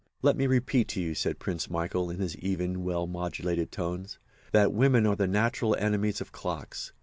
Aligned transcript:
"Let 0.23 0.35
me 0.35 0.47
repeat 0.47 0.87
to 0.87 0.99
you," 0.99 1.13
said 1.13 1.37
Prince 1.37 1.69
Michael, 1.69 2.09
in 2.09 2.17
his 2.17 2.35
even, 2.37 2.83
well 2.83 3.05
modulated 3.05 3.71
tones, 3.71 4.17
"that 4.51 4.73
women 4.73 5.05
are 5.05 5.15
the 5.15 5.27
natural 5.27 5.75
enemies 5.75 6.19
of 6.19 6.31
clocks. 6.31 6.91